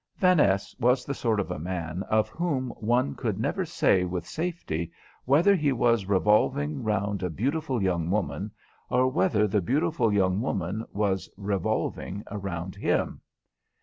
Vaness 0.19 0.73
was 0.79 1.05
the 1.05 1.13
sort 1.13 1.39
of 1.39 1.51
a 1.51 1.59
man 1.59 2.01
of 2.09 2.27
whom 2.29 2.71
one 2.79 3.13
could 3.13 3.39
never 3.39 3.65
say 3.65 4.03
with 4.03 4.25
safety 4.25 4.91
whether 5.25 5.55
he 5.55 5.71
was 5.71 6.07
revolving 6.07 6.83
round 6.83 7.21
a 7.21 7.29
beautiful 7.29 7.83
young 7.83 8.09
woman 8.09 8.49
or 8.89 9.07
whether 9.07 9.47
the 9.47 9.61
beautiful 9.61 10.11
young 10.11 10.41
woman 10.41 10.83
was 10.91 11.29
revolving 11.37 12.23
round 12.31 12.75
him. 12.75 13.21